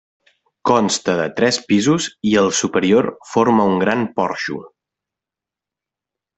[0.69, 4.61] Consta de tres pisos i el superior forma un gran porxo.